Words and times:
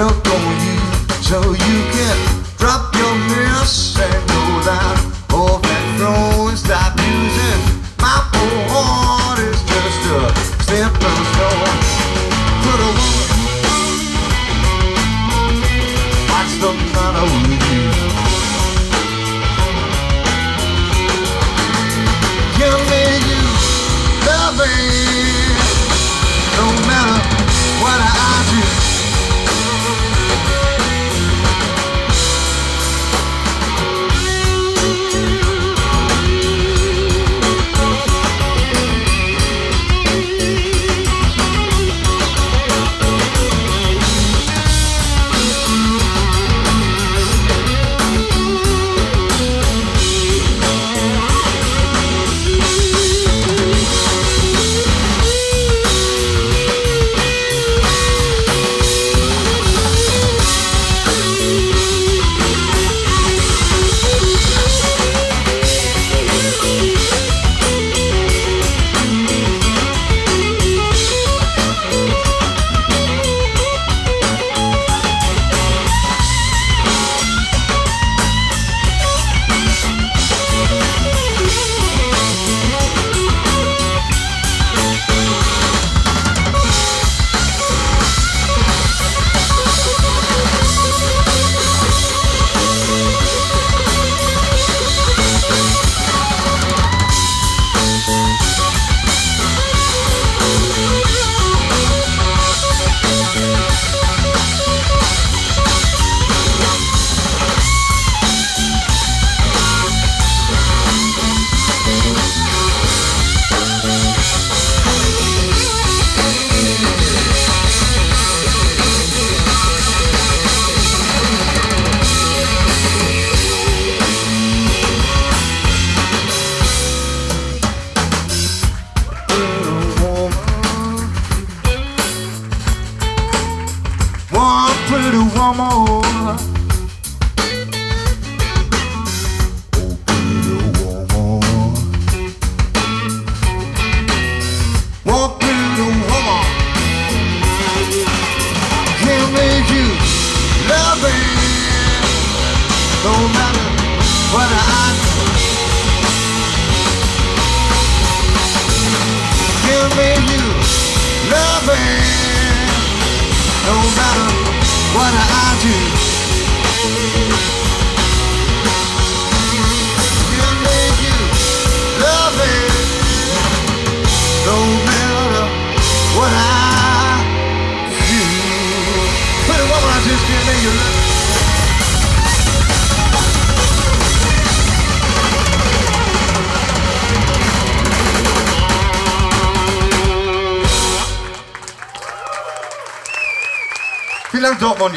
felt 0.00 0.28
on 0.28 0.56
you, 0.64 0.80
so 1.20 1.38
you 1.66 1.78
can 1.94 2.18
drop 2.56 2.94
your 2.96 3.14
mess 3.28 3.98
and 4.00 4.20
go 4.32 4.42
down. 4.64 4.96
Overthrow 5.30 6.48
and 6.48 6.58
stop 6.58 6.92
using 6.96 7.60
my 8.00 8.16
poor 8.32 8.60
heart 8.72 9.38
is 9.40 9.60
just 9.72 10.02
a 10.16 10.20
simple 10.68 11.20
stone. 11.32 11.78
Put 12.64 12.80
a 12.80 12.90
woman, 12.96 13.40
what's 16.30 16.54
the 16.62 16.70
matter 16.94 17.26
with 17.32 17.64
you? 17.72 17.88
You 22.60 22.70
made 22.88 23.24
you 23.32 23.44
loving. 24.26 24.89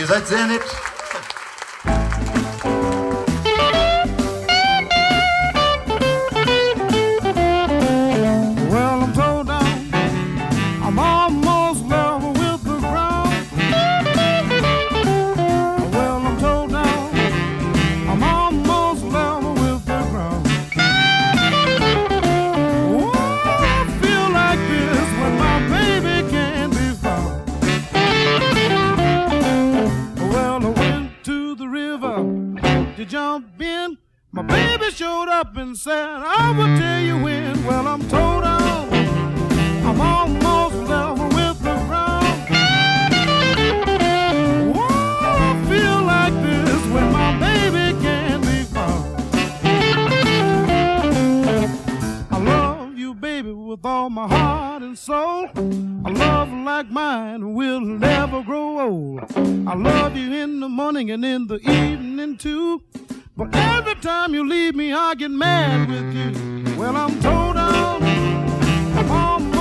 обязательно 0.04 0.60
up 32.14 32.96
to 32.96 33.06
jump 33.06 33.60
in. 33.60 33.98
My 34.32 34.44
baby 34.44 34.92
showed 34.92 35.30
up 35.30 35.58
and 35.58 35.76
said, 35.76 36.08
I 36.08 36.52
will 36.56 36.78
tell 36.78 37.02
you 37.02 37.18
when. 37.24 37.66
Well, 37.66 37.88
I'm 37.88 38.02
told 38.08 38.44
on. 38.44 38.94
I'm 39.88 40.00
almost 40.00 40.76
level 40.90 41.28
with 41.30 41.60
the 41.64 41.76
ground. 41.88 42.26
Oh, 44.76 45.48
I 45.50 45.66
feel 45.70 46.02
like 46.04 46.34
this 46.44 46.86
when 46.94 47.12
my 47.12 47.32
baby 47.40 48.00
can 48.02 48.42
be 48.42 48.64
found. 48.74 49.06
I 52.32 52.38
love 52.38 52.96
you, 52.96 53.14
baby, 53.16 53.52
with 53.52 53.86
all 53.86 54.10
my 54.10 54.28
heart 54.28 54.73
and 54.94 55.00
soul. 55.00 55.50
A 56.06 56.12
love 56.12 56.52
like 56.52 56.88
mine 56.92 57.56
will 57.56 57.82
never 57.82 58.44
grow 58.44 58.80
old. 58.80 59.22
I 59.68 59.74
love 59.74 60.16
you 60.16 60.32
in 60.34 60.60
the 60.60 60.70
morning 60.70 61.10
and 61.10 61.26
in 61.26 61.48
the 61.48 61.58
evening 61.68 62.38
too. 62.38 62.84
But 63.36 63.56
every 63.56 63.96
time 63.96 64.36
you 64.36 64.48
leave 64.48 64.76
me, 64.76 64.94
I 64.94 65.16
get 65.16 65.32
mad 65.32 65.90
with 65.90 66.14
you. 66.14 66.78
Well, 66.78 66.96
I'm 66.96 67.20
told 67.22 67.58
I'm 67.58 69.53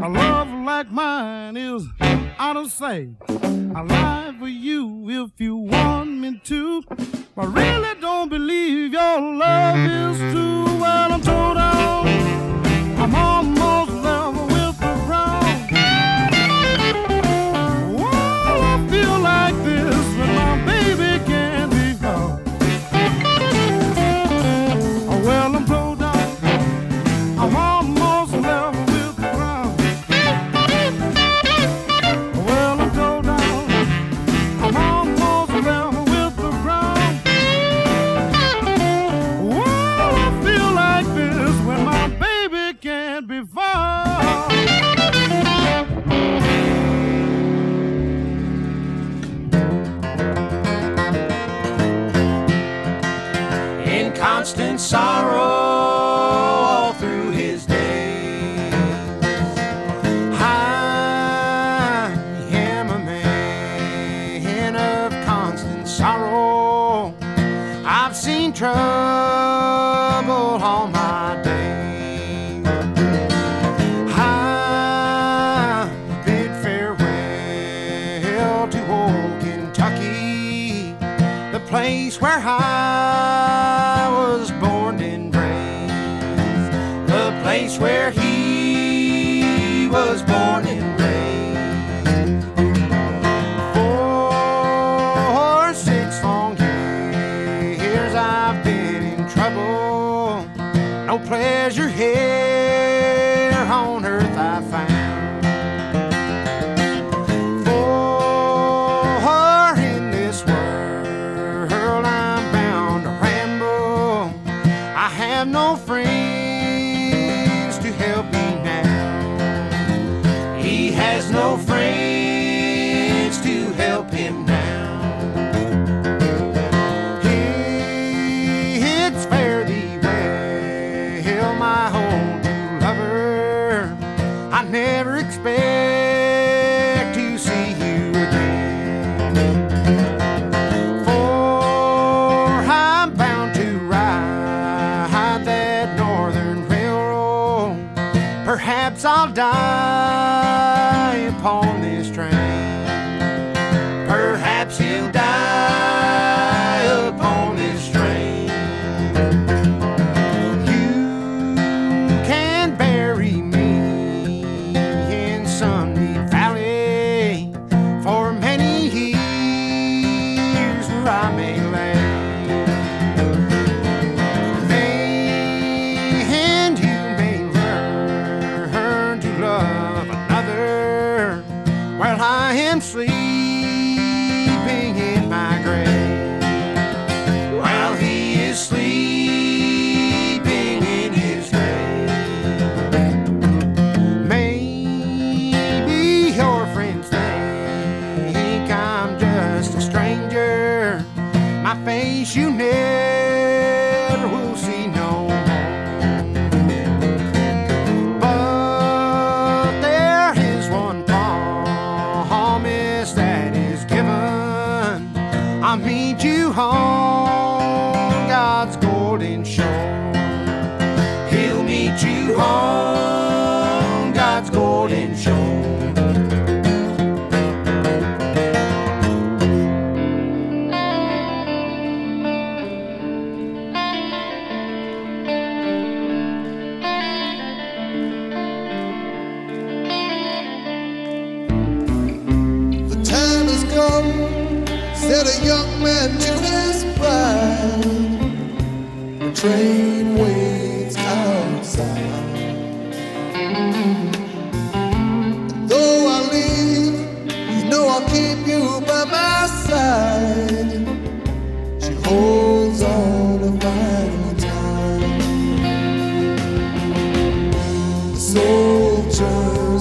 A 0.00 0.08
love 0.08 0.48
like 0.64 0.92
mine 0.92 1.56
is 1.56 1.84
out 2.38 2.56
of 2.56 2.70
sight. 2.70 3.08
I 3.28 3.82
lie 3.82 4.32
for 4.38 4.46
you 4.46 5.10
if 5.10 5.40
you 5.40 5.56
want 5.56 6.10
me 6.10 6.40
to. 6.44 6.84
I 7.36 7.44
really 7.44 8.00
don't 8.00 8.28
believe 8.28 8.92
your 8.92 9.20
love 9.20 9.76
is 9.76 10.18
true. 10.32 10.64
Well, 10.80 11.12
I'm 11.12 11.20
told 11.20 11.58
I 11.58 11.77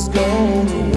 gone. 0.05 0.67
to 0.67 0.96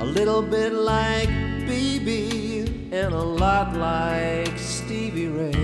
A 0.00 0.04
little 0.04 0.42
bit 0.42 0.72
like 0.72 1.28
BB 1.68 2.92
and 2.92 3.12
a 3.12 3.22
lot 3.22 3.76
like 3.76 4.56
Stevie 4.56 5.26
Ray. 5.26 5.54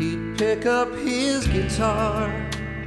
He'd 0.00 0.36
pick 0.36 0.66
up 0.66 0.92
his 0.96 1.46
guitar 1.46 2.26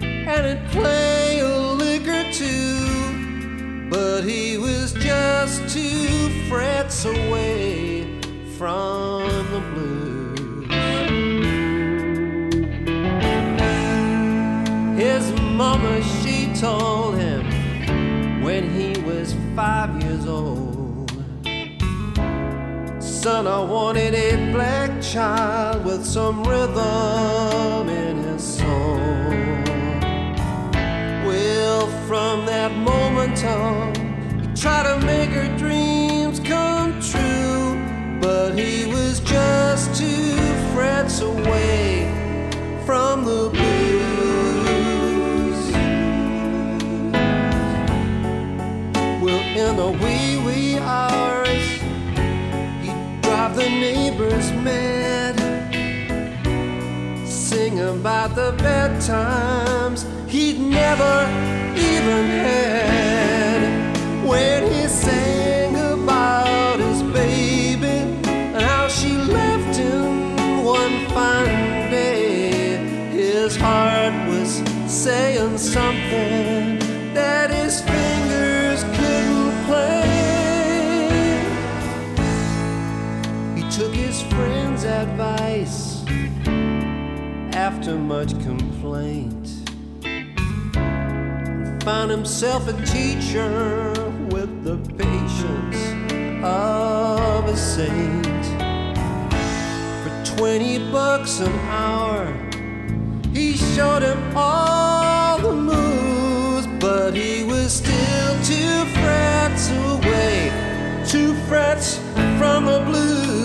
and 0.02 0.60
he'd 0.60 0.72
play 0.72 1.40
a 1.40 1.58
lick 1.58 2.06
or 2.08 2.32
two, 2.34 3.90
but 3.90 4.24
he 4.24 4.58
was 4.58 4.92
just 4.94 5.74
two 5.74 6.30
frets 6.50 7.06
away 7.06 8.20
from 8.58 9.24
the 9.54 9.62
blues. 9.72 10.02
His 15.00 15.32
mama, 15.40 16.04
she 16.04 16.54
told 16.54 17.16
him 17.16 17.21
five 19.56 20.02
years 20.04 20.26
old. 20.26 21.12
Son, 23.00 23.48
I 23.48 23.60
wanted 23.60 24.14
a 24.14 24.52
black 24.54 25.02
child 25.02 25.86
with 25.86 26.06
some 26.06 26.44
rhythm 26.44 27.90
in 27.90 28.18
his 28.24 28.44
soul. 28.44 28.98
Well, 31.28 31.88
from 32.08 32.46
that 32.46 32.72
moment 32.72 33.44
on, 33.44 33.94
he 34.42 34.48
tried 34.56 34.84
to 34.84 35.06
make 35.06 35.30
her 35.32 35.58
dreams 35.58 36.40
come 36.40 37.00
true, 37.02 38.20
but 38.22 38.58
he 38.58 38.86
was 38.88 39.20
just 39.20 39.96
two 40.00 40.38
frets 40.74 41.22
away 41.22 42.08
from 42.86 43.26
the 43.26 43.50
blues. 43.50 43.81
In 49.56 49.76
the 49.76 49.92
wee 49.92 50.38
wee 50.46 50.78
hours, 50.78 51.66
he'd 52.82 53.22
drive 53.22 53.56
the 53.56 53.70
neighbors 53.70 54.50
mad. 54.54 55.36
Sing 57.28 57.80
about 57.80 58.34
the 58.36 58.56
bad 58.60 59.02
times 59.02 60.06
he'd 60.28 60.60
never 60.60 61.28
even 61.76 62.26
had. 62.46 63.62
When 64.26 64.72
he 64.72 64.88
sang 64.88 65.76
about 65.76 66.80
his 66.80 67.04
baby 67.04 67.98
and 68.30 68.62
how 68.62 68.88
she 68.88 69.12
left 69.18 69.76
him 69.76 70.64
one 70.64 71.10
fine 71.10 71.92
day, 71.92 72.78
his 73.12 73.58
heart 73.58 74.14
was 74.30 74.64
saying 74.88 75.58
something 75.58 76.61
after 87.82 87.98
much 87.98 88.30
complaint. 88.44 89.48
Found 91.84 92.12
himself 92.12 92.68
a 92.68 92.74
teacher 92.86 93.92
with 94.30 94.64
the 94.64 94.78
patience 95.00 95.80
of 96.44 97.46
a 97.46 97.58
saint. 97.58 98.46
For 100.04 100.36
20 100.38 100.92
bucks 100.92 101.40
an 101.40 101.52
hour, 101.70 102.32
he 103.34 103.58
showed 103.58 104.04
him 104.04 104.38
all 104.38 105.40
the 105.40 105.56
moves, 105.56 106.68
but 106.80 107.16
he 107.16 107.44
was 107.46 107.74
still 107.74 108.34
two 108.44 108.86
frets 109.02 109.72
away, 109.72 110.52
two 111.08 111.34
frets 111.48 111.98
from 112.38 112.66
the 112.66 112.84
blues. 112.86 113.41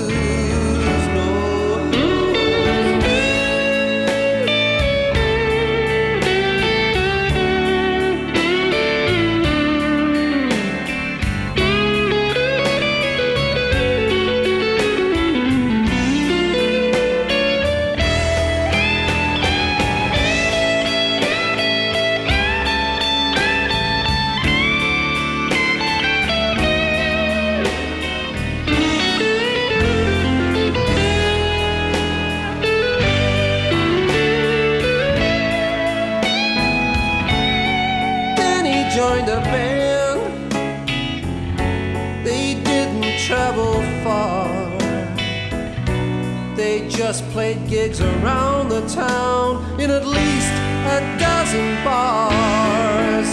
Just 47.19 47.31
played 47.31 47.67
gigs 47.67 48.01
around 48.03 48.69
the 48.69 48.87
town 48.89 49.81
in 49.81 49.91
at 49.91 50.07
least 50.07 50.53
a 50.97 51.17
dozen 51.19 51.83
bars. 51.83 53.33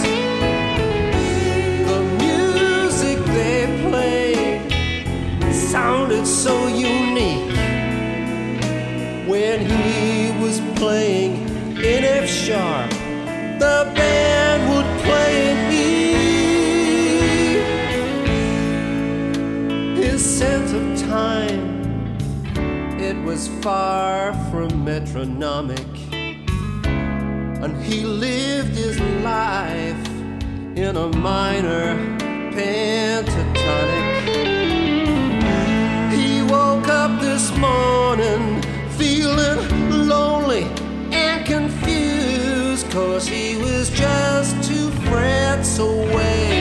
The 1.90 2.00
music 2.18 3.18
they 3.26 3.66
played 3.90 5.52
sounded 5.52 6.26
so 6.26 6.66
unique 6.68 7.54
when 9.28 9.60
he 9.60 10.32
was 10.42 10.60
playing 10.76 11.46
in 11.76 12.04
F 12.04 12.26
sharp 12.26 12.90
the 13.58 13.92
band 13.94 14.23
was 23.34 23.48
far 23.64 24.32
from 24.48 24.84
metronomic, 24.84 25.88
and 26.12 27.74
he 27.82 28.04
lived 28.04 28.76
his 28.76 28.96
life 29.24 30.06
in 30.76 30.96
a 30.96 31.08
minor 31.16 31.96
pentatonic. 32.54 34.06
He 36.14 36.42
woke 36.42 36.86
up 36.86 37.20
this 37.20 37.50
morning 37.58 38.62
feeling 38.90 39.58
lonely 40.06 40.66
and 41.10 41.44
confused 41.44 42.88
cause 42.92 43.26
he 43.26 43.56
was 43.56 43.90
just 43.90 44.62
two 44.62 44.90
frets 45.08 45.80
away. 45.80 46.53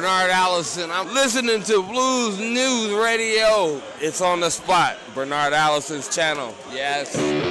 Bernard 0.00 0.30
Allison. 0.30 0.90
I'm 0.90 1.12
listening 1.12 1.62
to 1.64 1.82
Blues 1.82 2.38
Moose 2.38 2.90
Radio. 3.04 3.82
It's 4.00 4.22
on 4.22 4.40
the 4.40 4.48
spot. 4.48 4.96
Bernard 5.14 5.52
Allison's 5.52 6.08
channel. 6.08 6.54
Yes. 6.72 7.49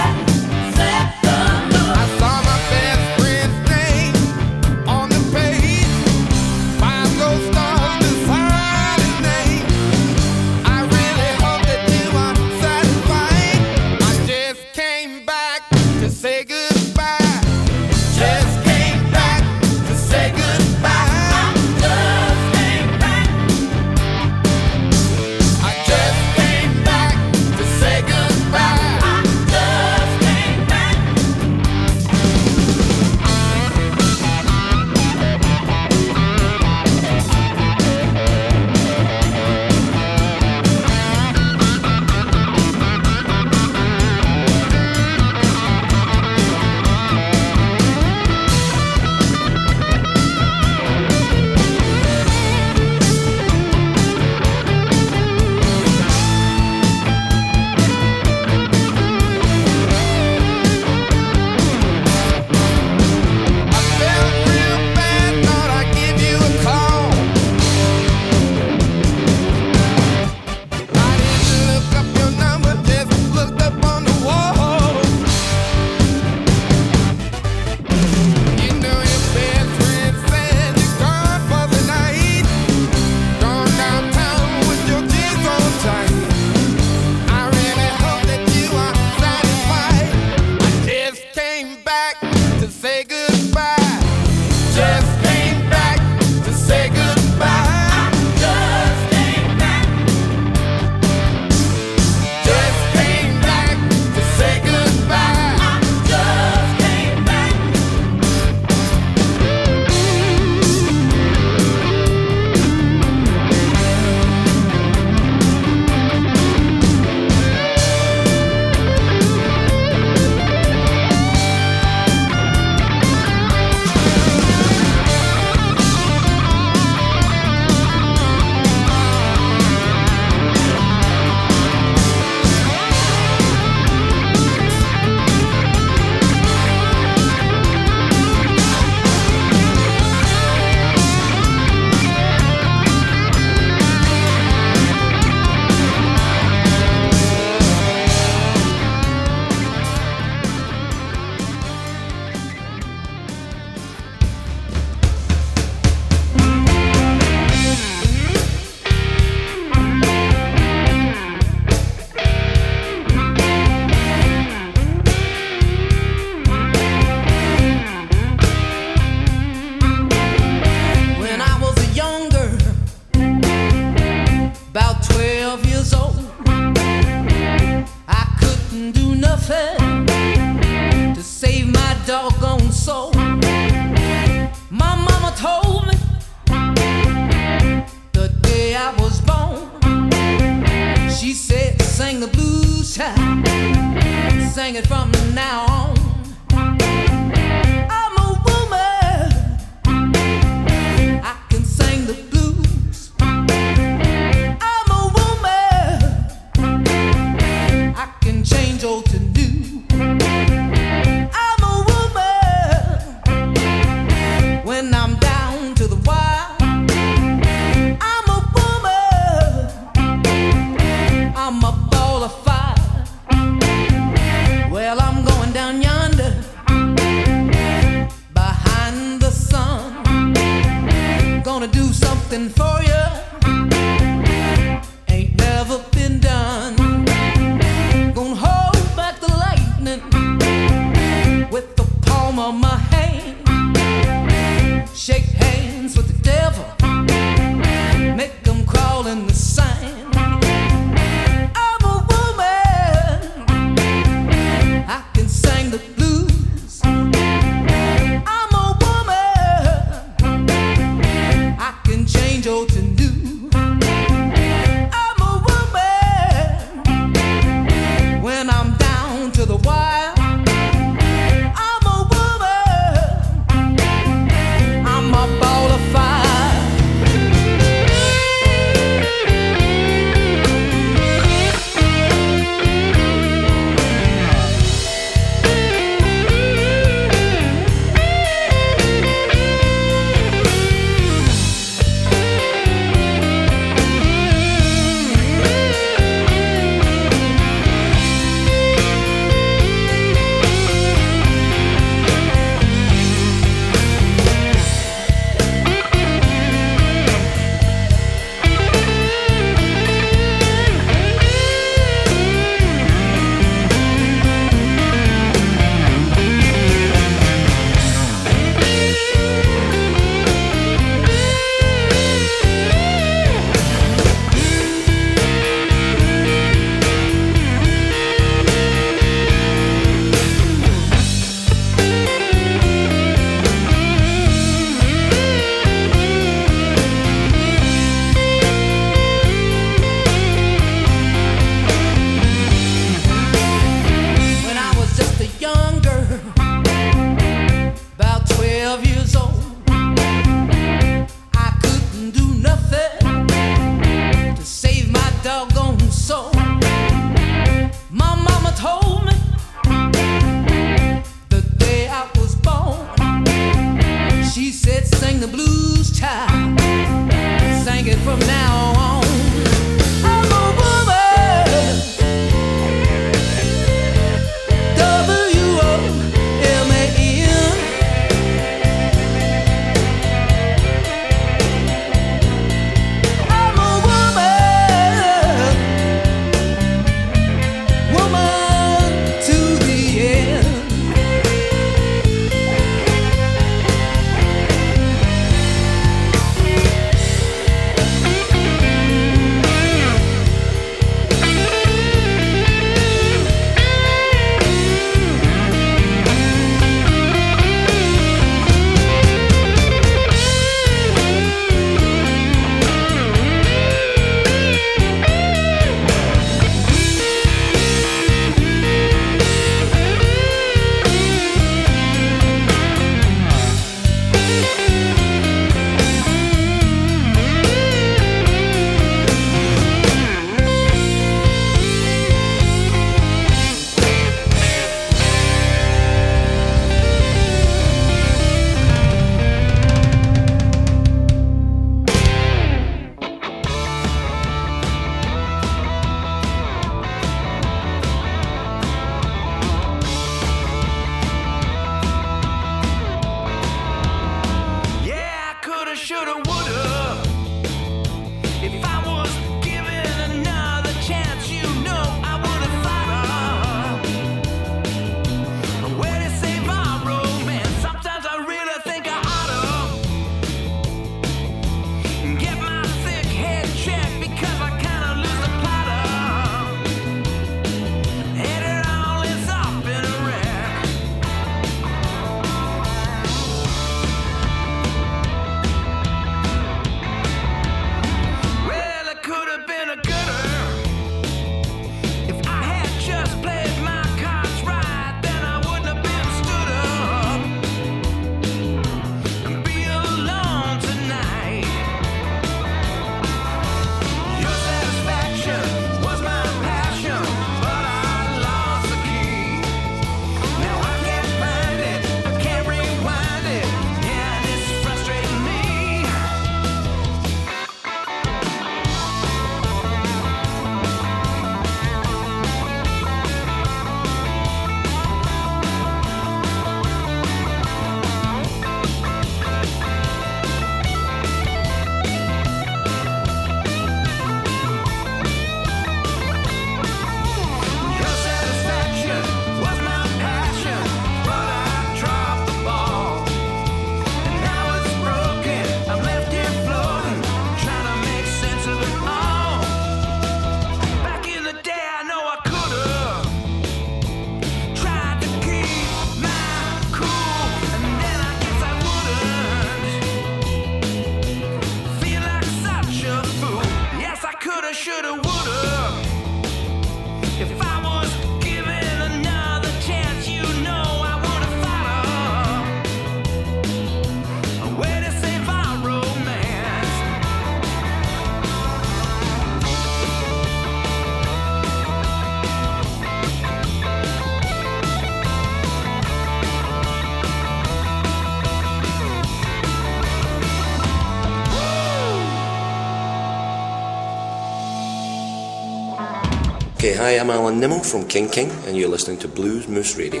hi, 596.80 596.92
I'm 596.98 597.10
Alan 597.10 597.38
Nimmo 597.38 597.58
from 597.58 597.86
King 597.86 598.08
King, 598.08 598.30
and 598.46 598.56
you're 598.56 598.70
listening 598.70 598.96
to 599.00 599.08
Blues 599.08 599.46
Moose 599.46 599.76
Radio. 599.76 600.00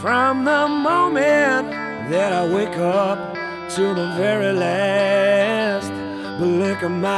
From 0.00 0.44
the 0.44 0.68
moment 0.68 1.72
that 2.12 2.32
I 2.32 2.46
wake 2.54 2.78
up 2.78 3.34
to 3.74 3.94
the 3.94 4.14
very 4.16 4.52
last 4.52 5.90
blink 6.38 6.82
of 6.82 6.92
my 6.92 7.08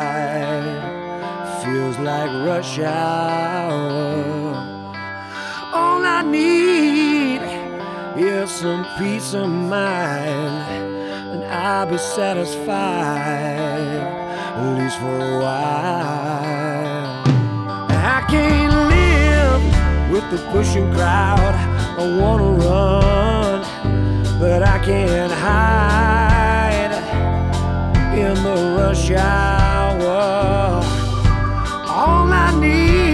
eye, 0.00 0.82
feels 1.62 1.96
like 2.00 2.28
rush 2.44 2.80
hour 2.80 4.43
need 6.30 7.40
is 8.16 8.50
some 8.50 8.84
peace 8.98 9.34
of 9.34 9.48
mind, 9.48 10.84
and 11.32 11.44
I'll 11.44 11.86
be 11.86 11.98
satisfied, 11.98 12.68
at 14.56 14.78
least 14.78 14.98
for 14.98 15.16
a 15.16 15.38
while. 15.40 17.24
I 17.90 18.24
can't 18.28 18.74
live 18.94 19.62
with 20.12 20.30
the 20.30 20.38
pushing 20.52 20.92
crowd, 20.92 21.54
I 21.98 22.18
wanna 22.20 22.50
run, 22.66 23.60
but 24.38 24.62
I 24.62 24.78
can't 24.84 25.32
hide 25.32 26.94
in 28.16 28.34
the 28.42 28.56
rush 28.78 29.10
hour. 29.10 30.82
All 31.88 32.32
I 32.32 32.52
need 32.60 33.13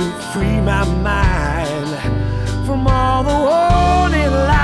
to 0.00 0.10
free 0.32 0.60
my 0.62 0.82
mind 1.02 1.90
from 2.64 2.86
all 2.86 3.22
the 3.22 3.38
warning 3.50 4.32
lies. 4.32 4.59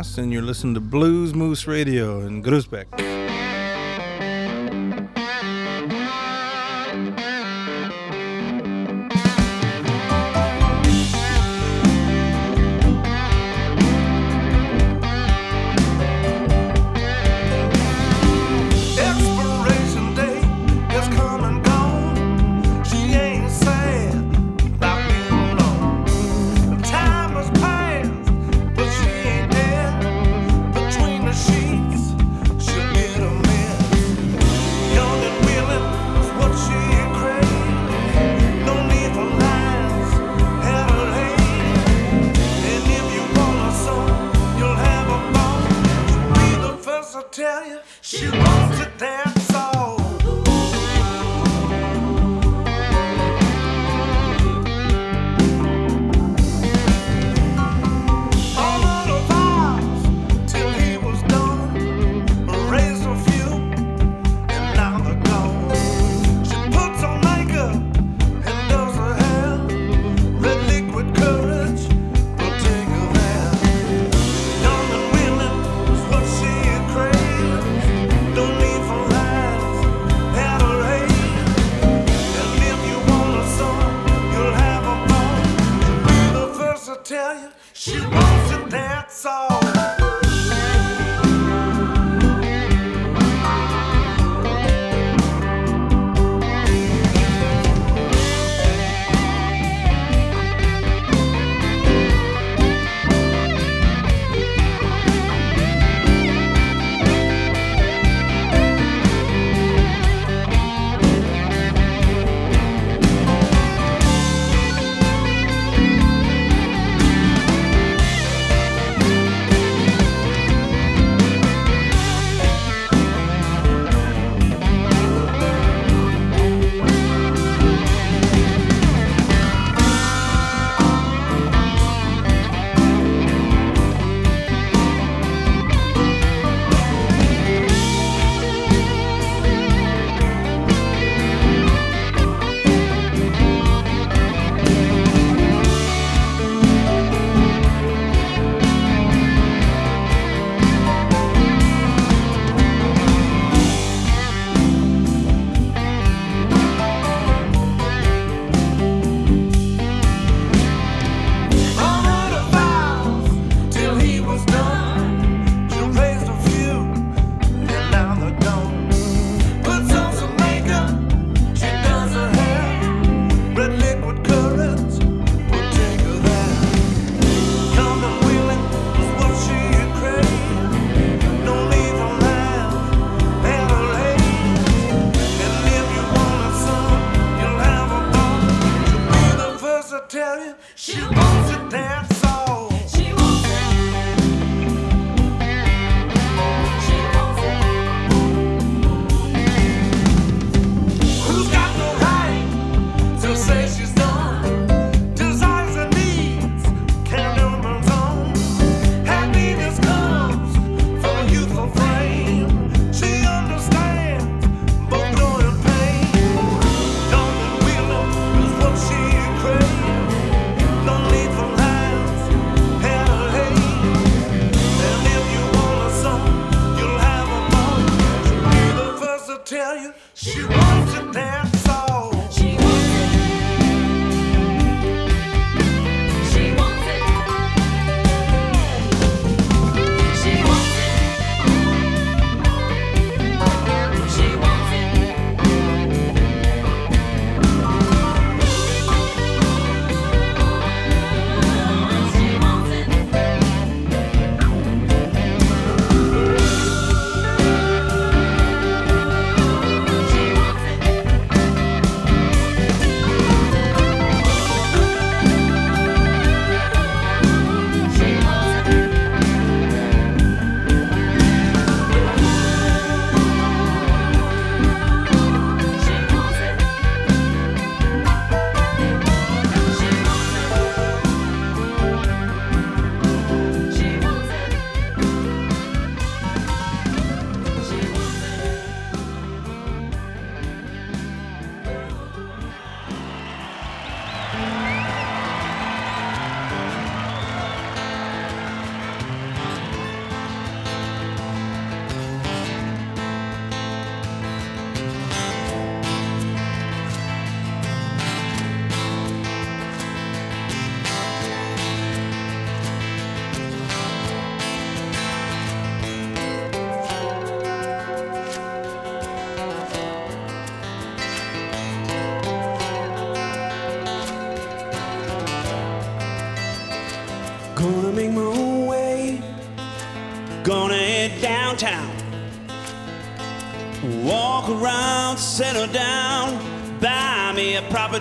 Ross, 0.00 0.16
and 0.16 0.32
you're 0.32 0.40
listening 0.40 0.72
to 0.72 0.80
Blues 0.80 1.34
Moose 1.34 1.66
Radio 1.66 2.20
in 2.20 2.42
Groesbeek. 2.42 2.79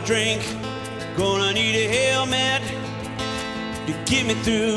Drink. 0.09 0.41
Gonna 1.15 1.53
need 1.53 1.75
a 1.75 1.87
helmet 1.87 2.63
to 3.85 3.93
get 4.09 4.25
me 4.25 4.33
through 4.43 4.68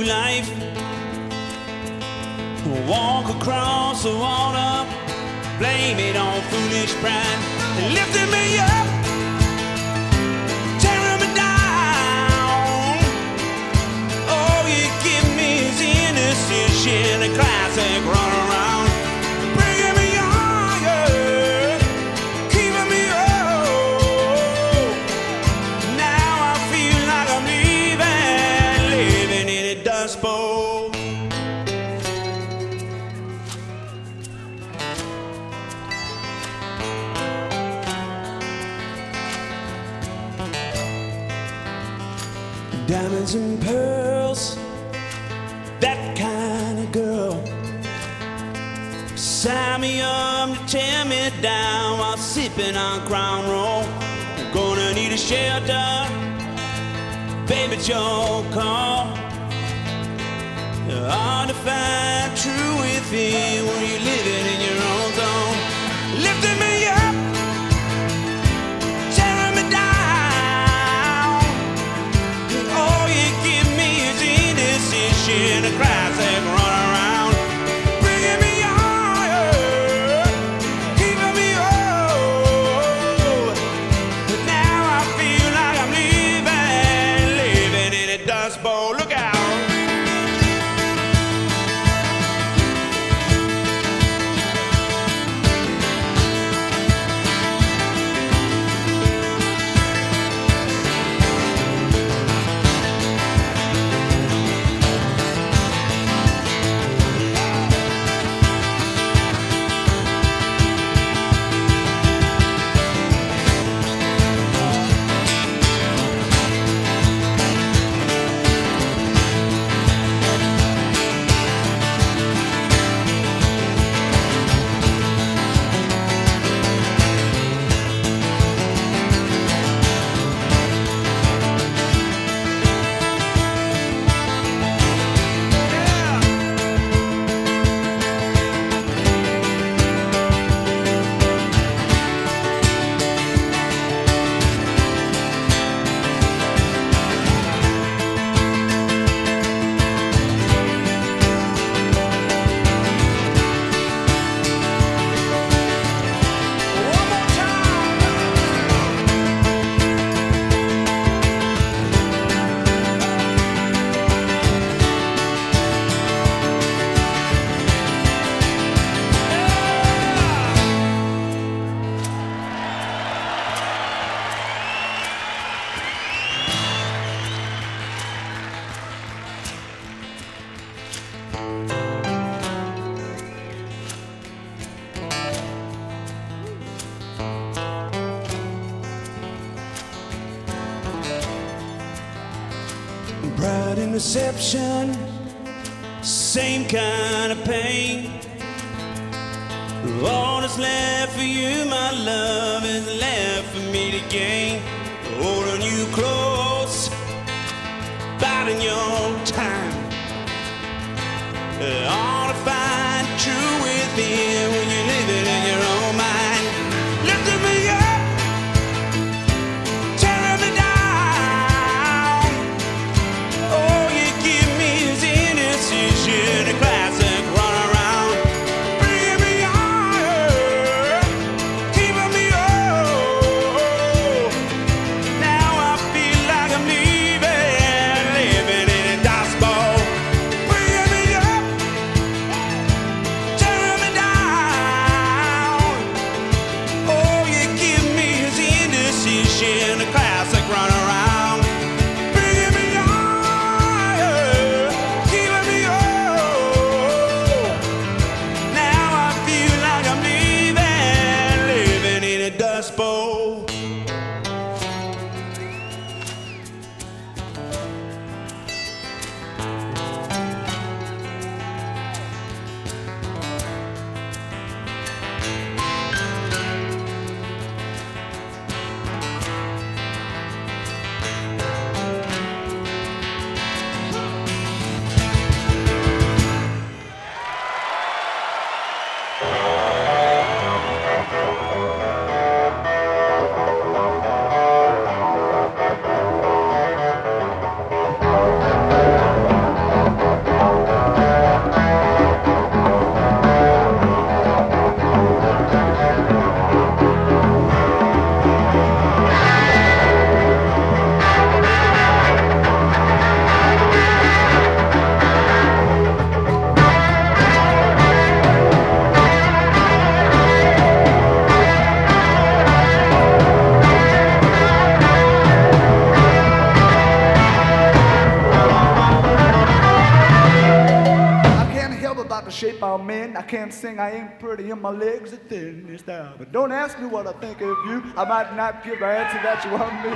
can't 333.53 333.63
sing, 333.63 333.79
I 333.79 333.91
ain't 333.93 334.19
pretty, 334.19 334.51
and 334.51 334.63
my 334.63 334.71
legs 334.71 335.13
are 335.13 335.17
thin. 335.17 335.67
It's 335.69 335.83
that. 335.85 336.19
But 336.19 336.33
don't 336.33 336.53
ask 336.53 336.79
me 336.79 336.87
what 336.87 337.07
I 337.07 337.13
think 337.13 337.41
of 337.43 337.49
you. 337.67 337.83
I 337.97 338.05
might 338.05 338.35
not 338.37 338.65
give 338.65 338.79
the 338.79 338.87
answer 338.87 339.21
that 339.23 339.45
you 339.45 339.51
want 339.53 339.73
me 339.85 339.91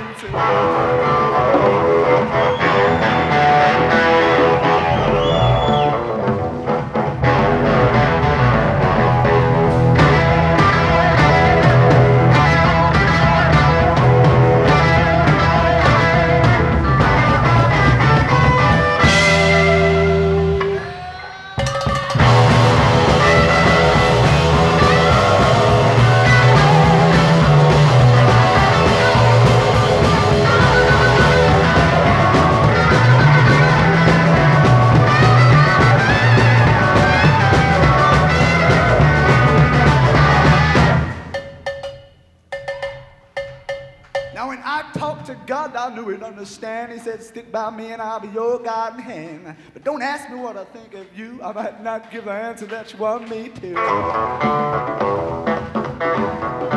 Now, 5.51 6.16
think 50.89 51.07
of 51.07 51.17
you. 51.17 51.41
I 51.43 51.51
might 51.53 51.83
not 51.83 52.11
give 52.11 52.25
the 52.25 52.31
answer 52.31 52.65
that 52.67 52.93
you 52.93 52.99
want 52.99 53.29
me 53.29 53.49
U 56.71 56.76